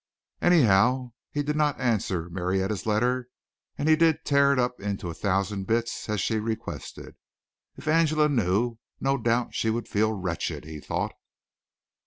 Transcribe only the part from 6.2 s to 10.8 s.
requested. "If Angela knew no doubt she would feel wretched," he